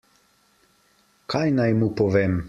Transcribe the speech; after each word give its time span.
Kaj 1.33 1.45
naj 1.59 1.71
mu 1.83 1.89
povem? 2.01 2.33